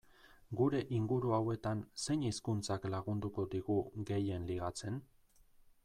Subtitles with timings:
[0.59, 3.77] Gure inguru hauetan, zein hizkuntzak lagunduko digu
[4.13, 4.99] gehien ligatzen?